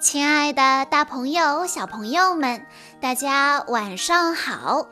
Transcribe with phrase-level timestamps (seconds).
[0.00, 2.66] 亲爱的，大朋友、小朋友们，
[3.00, 4.86] 大家晚上好！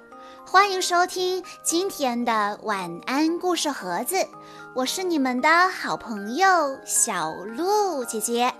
[0.46, 4.26] 欢迎收听今天的晚安故事盒子，
[4.74, 6.46] 我是你们的好朋友
[6.84, 8.52] 小鹿姐姐。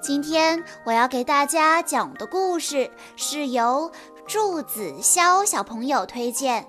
[0.00, 3.90] 今天我要给大家讲的故事是由
[4.26, 6.64] 祝子潇小朋友推荐，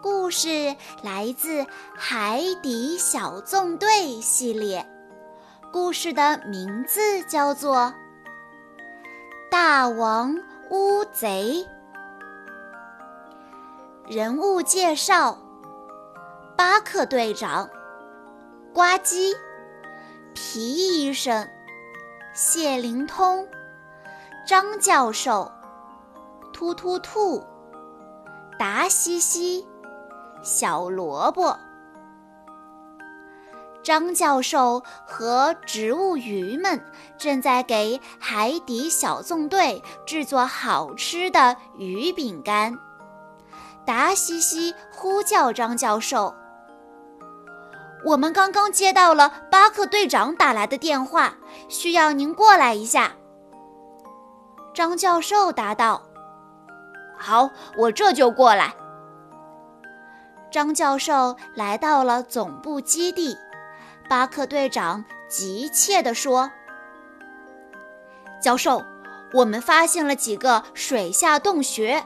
[0.00, 1.62] 故事来自
[1.94, 3.88] 《海底小纵队》
[4.22, 4.86] 系列。
[5.72, 7.76] 故事的名字叫做
[9.48, 10.36] 《大王
[10.70, 11.64] 乌贼》。
[14.12, 15.38] 人物介绍：
[16.56, 17.70] 巴克队长、
[18.74, 19.32] 呱唧、
[20.34, 21.48] 皮医生、
[22.34, 23.46] 谢灵通、
[24.44, 25.52] 张教授、
[26.52, 27.44] 突突兔、
[28.58, 29.64] 达西西、
[30.42, 31.56] 小萝卜。
[33.82, 36.80] 张教授和植物鱼们
[37.16, 42.78] 正在给海底小纵队制作好吃的鱼饼干。
[43.86, 46.34] 达西西呼叫张教授
[48.04, 51.34] ：“我们刚刚接到了巴克队长打来的电话，
[51.68, 53.12] 需要您过来一下。”
[54.74, 56.02] 张教授答道
[57.18, 58.74] ：“好，我这就过来。”
[60.52, 63.36] 张教授来到了总部基地。
[64.10, 66.50] 巴克队长急切地说
[68.42, 68.82] ：“教授，
[69.32, 72.04] 我们发现了几个水下洞穴。”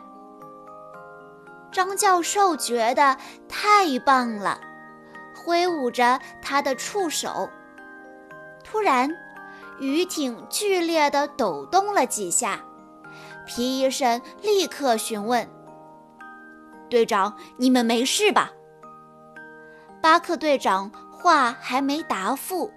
[1.73, 3.17] 张教授觉得
[3.49, 4.61] 太棒了，
[5.35, 7.49] 挥舞着他的触手。
[8.63, 9.11] 突然，
[9.81, 12.61] 鱼艇剧烈地抖动了几下。
[13.47, 15.49] 皮医生立刻询问
[16.91, 18.53] ：“队长，你们没事吧？”
[20.03, 20.93] 巴克队长。
[21.25, 22.71] 话还没答复，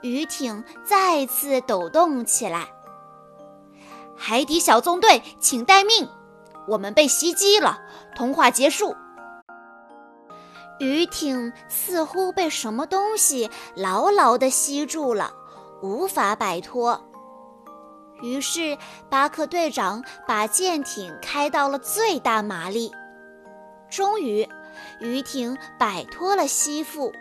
[0.00, 2.68] 鱼艇再次抖动起来。
[4.16, 6.08] 海底小纵队，请待命！
[6.68, 7.80] 我们被袭击了。
[8.14, 8.94] 通话结束。
[10.78, 15.32] 鱼艇似乎被什么东西牢牢地吸住了，
[15.82, 17.04] 无法摆脱。
[18.22, 18.78] 于是
[19.08, 22.92] 巴克队长把舰艇开到了最大马力。
[23.90, 24.48] 终于，
[25.00, 27.12] 鱼艇摆脱了吸附。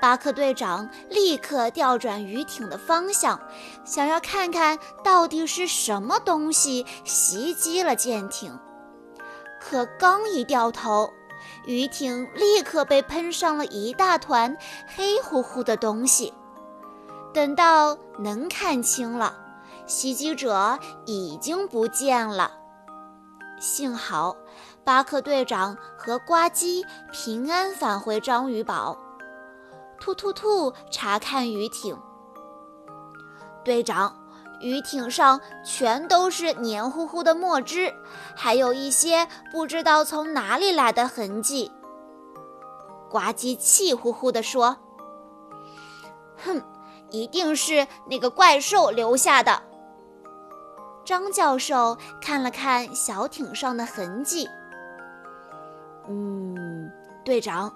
[0.00, 3.40] 巴克队长立刻调转鱼艇的方向，
[3.84, 8.58] 想要看看到底是什么东西袭击了舰艇。
[9.60, 11.10] 可刚一掉头，
[11.64, 14.56] 鱼艇立刻被喷上了一大团
[14.94, 16.32] 黑乎乎的东西。
[17.32, 19.34] 等到能看清了，
[19.86, 22.52] 袭击者已经不见了。
[23.58, 24.36] 幸好
[24.84, 28.96] 巴克队长和呱唧平安返回章鱼堡。
[30.00, 30.72] 突突突！
[30.90, 31.98] 查看鱼艇，
[33.64, 34.14] 队长，
[34.60, 37.92] 鱼艇上全都是黏糊糊的墨汁，
[38.34, 41.70] 还有一些不知道从哪里来的痕迹。
[43.10, 44.76] 呱唧气呼呼地说
[46.44, 46.62] ：“哼，
[47.10, 49.62] 一定是那个怪兽留下的。”
[51.04, 54.48] 张教授看了看小艇上的痕迹，
[56.08, 56.90] 嗯，
[57.24, 57.72] 队长。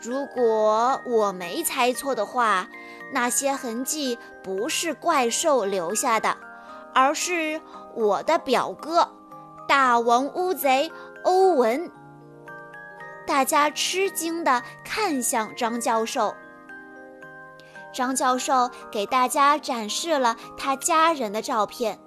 [0.00, 2.68] 如果我没猜错的话，
[3.12, 6.36] 那些痕迹不是怪兽留下的，
[6.94, 7.60] 而是
[7.94, 9.10] 我的表哥，
[9.66, 10.92] 大王乌贼
[11.24, 11.90] 欧文。
[13.26, 16.34] 大家吃惊地看向张教授。
[17.92, 21.98] 张教授给大家展示了他家人的照片，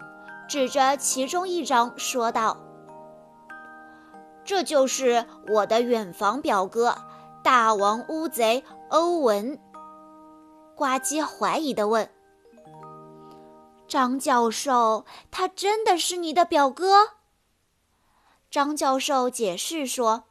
[0.48, 2.56] 指着其中一张说道
[4.46, 6.96] ：“这就是我的远房表哥。”
[7.52, 9.58] 大王乌贼欧文，
[10.76, 12.08] 呱唧怀疑地问
[13.90, 17.14] ：“张教授，他真的是你的表哥？”
[18.52, 20.26] 张教授解释说：“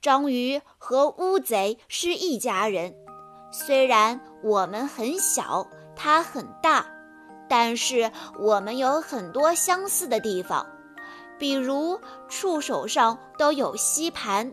[0.00, 2.94] 章鱼和乌贼是一家人，
[3.52, 6.86] 虽然我们很小，它很大，
[7.50, 10.66] 但是我们有很多相似的地方，
[11.38, 14.50] 比如触手上都有吸盘。”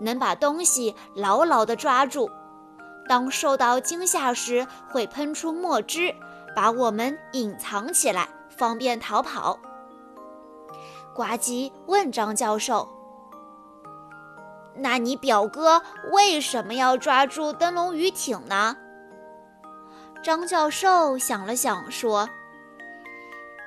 [0.00, 2.30] 能把东西牢牢地抓住，
[3.08, 6.14] 当受到惊吓时会喷出墨汁，
[6.54, 9.58] 把我们隐藏起来，方便逃跑。
[11.14, 12.88] 呱唧问张教授
[14.76, 18.76] ：“那你表哥为什么要抓住灯笼鱼艇呢？”
[20.22, 22.28] 张教授想了想说：“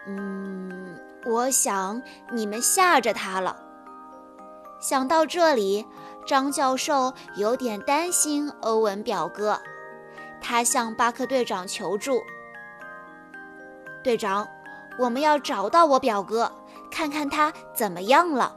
[0.08, 2.02] 嗯，我想
[2.32, 3.58] 你们吓着他了。”
[4.80, 5.86] 想到这里。
[6.32, 9.60] 张教授有点担心欧文表哥，
[10.40, 12.22] 他向巴克队长求助
[14.02, 14.48] ：“队长，
[14.98, 16.50] 我们要找到我表哥，
[16.90, 18.56] 看看他怎么样了。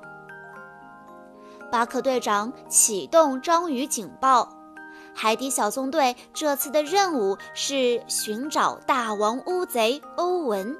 [1.72, 4.48] 巴克队长启动章鱼警报。
[5.12, 10.78] 海底小纵队这次的任务是寻找大王乌贼欧文。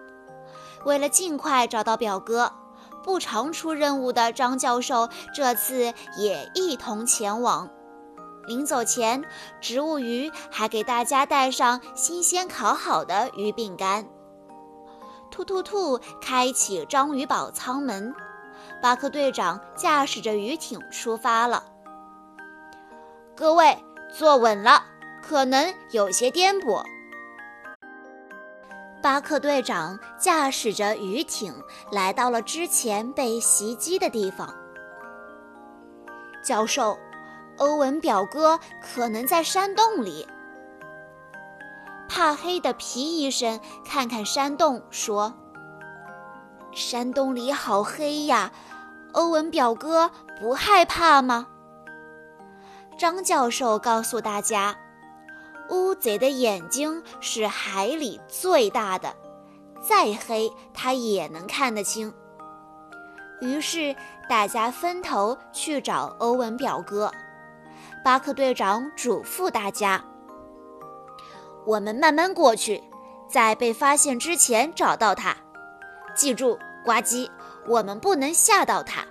[0.84, 2.52] 为了尽快找到表哥，
[3.04, 7.68] 不常出任务的张教授这次也一同前往。
[8.46, 9.22] 临走前，
[9.60, 14.04] 植物鱼还给大家带上新鲜烤好的鱼饼干。
[15.30, 16.00] 兔兔兔！
[16.20, 18.14] 开启章鱼堡舱门，
[18.82, 21.62] 巴克队长驾驶着鱼艇出发了。
[23.36, 23.76] 各位。
[24.16, 24.84] 坐稳了，
[25.20, 26.84] 可能有些颠簸。
[29.04, 31.54] 巴克队长驾驶着鱼艇
[31.92, 34.48] 来到了之前被袭击的地方。
[36.42, 36.96] 教授，
[37.58, 40.26] 欧文表哥可能在山洞里。
[42.08, 45.34] 怕黑的皮医生看看山洞，说
[46.72, 48.50] ：“山洞里好黑呀，
[49.12, 50.10] 欧文表哥
[50.40, 51.46] 不害怕吗？”
[52.96, 54.74] 张教授告诉大家
[55.70, 59.14] ：“乌贼的眼睛是海里最大的，
[59.80, 62.12] 再黑它也能看得清。”
[63.40, 63.94] 于是
[64.28, 67.10] 大家分头去找欧文表哥。
[68.04, 70.04] 巴克队长嘱咐大家
[71.66, 72.82] ：“我们慢慢过去，
[73.28, 75.36] 在被发现之前找到他。
[76.14, 77.30] 记住，呱唧，
[77.66, 79.04] 我们不能吓到他。”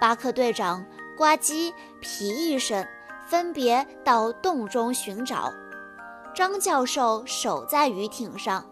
[0.00, 0.84] 巴克队长。
[1.16, 1.72] 呱唧、
[2.02, 2.86] 皮医生
[3.26, 5.52] 分别到洞中寻找，
[6.34, 8.64] 张教授守在鱼艇上。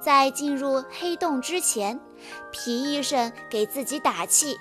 [0.00, 1.98] 在进入黑洞之前，
[2.50, 4.58] 皮医生给自己打气：“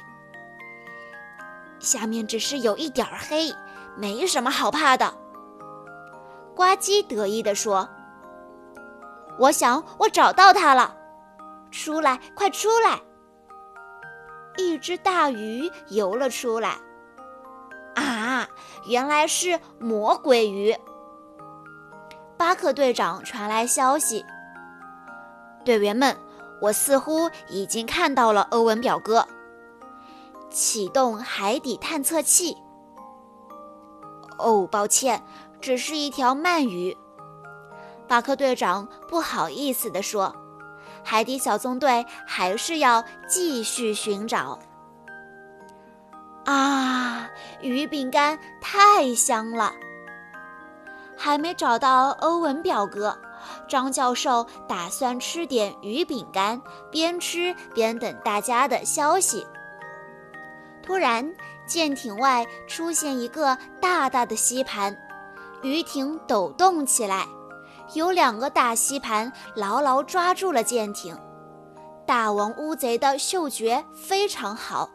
[1.80, 3.52] 下面只是有一点黑，
[3.98, 5.14] 没什么好怕的。”
[6.56, 7.90] 呱唧得意地说
[9.40, 10.96] ：“我想我找到它了，
[11.72, 13.02] 出来，快出来！”
[14.56, 16.78] 一只大鱼游了出来，
[18.86, 20.76] 原来是魔鬼鱼。
[22.38, 24.26] 巴克队长传来消息
[25.64, 26.18] ：“队员们，
[26.62, 29.28] 我似乎已经看到了欧文表哥。”
[30.50, 32.58] 启动海底探测器。
[34.38, 35.24] 哦，抱歉，
[35.62, 36.96] 只是一条鳗鱼。
[38.08, 40.36] 巴克队长不好意思地说。
[41.06, 44.58] 海底小纵队还是要继续寻找。
[46.46, 47.30] 啊，
[47.62, 49.72] 鱼饼干太香了！
[51.16, 53.18] 还没找到欧文表哥，
[53.68, 56.62] 张教授打算吃点鱼饼干，
[56.92, 59.46] 边吃边等大家的消息。
[60.82, 61.34] 突然，
[61.66, 64.98] 舰艇外出现一个大大的吸盘，
[65.62, 67.26] 鱼艇抖动起来。
[67.94, 71.18] 有两个大吸盘牢牢抓住了舰艇。
[72.06, 74.90] 大王乌贼的嗅觉非常好，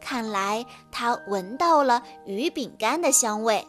[0.00, 3.66] 看来他闻到了鱼饼干的香味。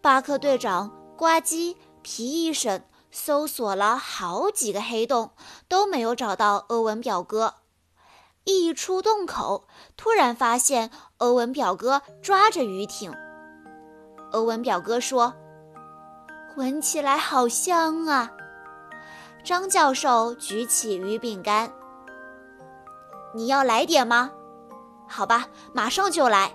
[0.00, 5.30] 巴克队长、呱唧、皮医生搜索了好几个黑洞，
[5.68, 7.54] 都没有找到欧文表哥。
[8.44, 9.66] 一出洞口，
[9.96, 13.12] 突然发现欧文表哥抓着鱼艇。
[14.32, 15.34] 欧文表哥说。
[16.56, 18.32] 闻起来好香啊！
[19.44, 21.72] 张教授举起鱼饼干，
[23.34, 24.30] 你要来点吗？
[25.06, 26.52] 好吧，马上就来。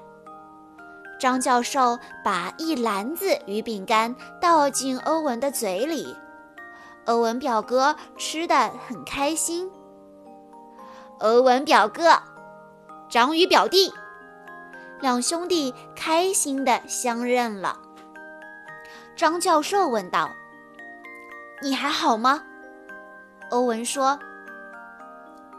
[1.20, 6.15] 张教授把一篮子鱼饼干倒进欧文的嘴里，
[7.06, 9.72] 欧文表哥吃的很开心。
[11.20, 12.22] 欧文表哥，
[13.08, 13.94] 章鱼表弟，
[15.00, 17.80] 两兄弟开心的相认了。
[19.15, 20.32] 张教授问道
[21.62, 22.44] ：“你还好吗？”
[23.51, 24.20] 欧文说：“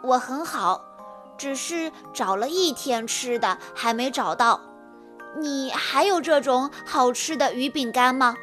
[0.03, 0.85] 我很好，
[1.37, 4.61] 只是找了一天吃的还没找到。
[5.39, 8.35] 你还有这种好吃的鱼饼干吗？”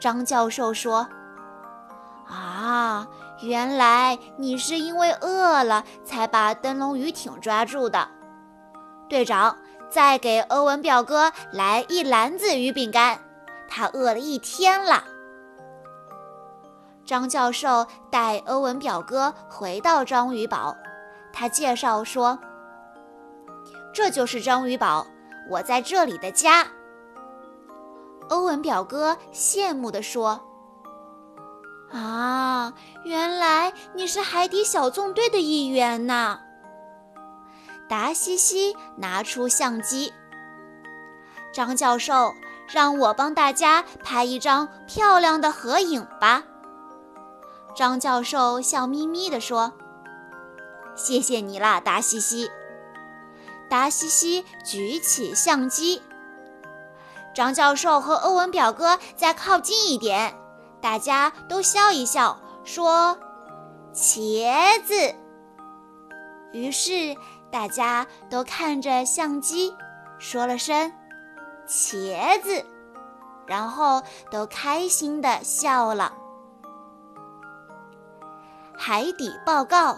[0.00, 1.06] 张教授说
[2.26, 3.06] ：“啊，
[3.42, 8.08] 原来你是因为饿了才把灯笼鱼艇抓住的。
[9.08, 9.58] 队长，
[9.90, 13.18] 再给欧文表哥来一篮子鱼饼干。”
[13.68, 15.04] 他饿了一天了。
[17.04, 20.76] 张教授带欧文表哥回到章鱼堡，
[21.32, 22.38] 他介绍说
[23.94, 25.06] ：“这就是章鱼堡，
[25.48, 26.66] 我在这里的家。”
[28.28, 30.40] 欧文表哥羡慕地说
[31.92, 32.72] ：“啊，
[33.04, 36.38] 原来你是海底小纵队的一员呐！”
[37.88, 40.12] 达西西拿出相机，
[41.52, 42.32] 张教授。
[42.72, 46.44] 让我帮大家拍一张漂亮的合影吧。”
[47.74, 49.72] 张教授笑眯眯地说
[51.02, 52.50] ：“谢谢你啦，达西西。”
[53.70, 56.02] 达西西举起相机。
[57.34, 60.34] 张教授和欧文表哥再靠近一点，
[60.80, 63.18] 大家都笑一笑，说
[63.94, 65.14] ：“茄子。”
[66.52, 67.16] 于是
[67.50, 69.72] 大家都看着相机，
[70.18, 70.92] 说了声
[71.68, 72.66] “茄子”，
[73.46, 74.02] 然后
[74.32, 76.12] 都开心地笑了。
[78.76, 79.96] 海底报告，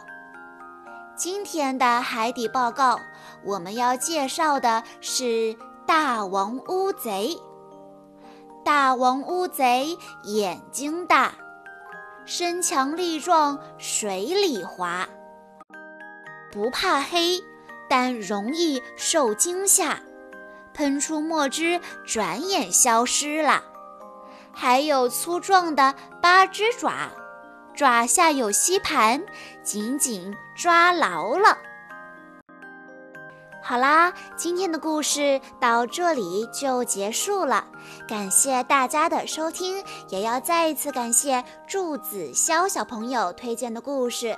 [1.23, 2.99] 今天的海底报告，
[3.45, 7.39] 我们要介绍的是大王乌贼。
[8.65, 11.33] 大王乌贼眼睛大，
[12.27, 15.09] 身强力壮，水里滑。
[16.51, 17.41] 不怕黑，
[17.89, 20.01] 但容易受惊吓，
[20.75, 23.63] 喷出墨汁，转眼消失了。
[24.53, 27.13] 还有粗壮的八只爪，
[27.75, 29.23] 爪下有吸盘，
[29.63, 31.59] 紧紧抓牢了。
[33.65, 37.65] 好啦，今天的故事到这里就结束了，
[38.09, 44.37] 感谢大家的收听，也要再一次感谢祝子潇小朋友推荐的故事。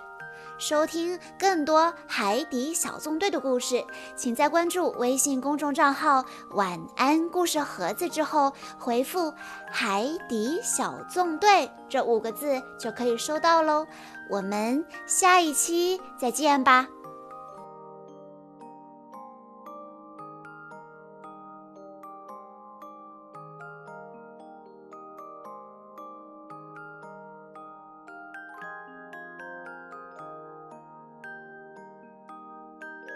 [0.56, 3.84] 收听更多海底小纵队的故事，
[4.16, 9.32] 请在关注微信公众账号“晚安故事盒子”之后回复
[9.70, 13.86] “海底小纵队”这五个字就可以收到喽。
[14.30, 16.86] 我们下一期再见吧。